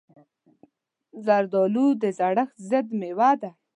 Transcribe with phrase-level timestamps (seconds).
[1.25, 3.51] زردالو د زړښت ضد مېوه ده.